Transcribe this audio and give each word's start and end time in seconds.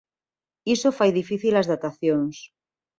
Iso 0.75 0.89
fai 0.97 1.11
difícil 1.19 1.53
as 1.55 1.69
datacións. 1.73 2.35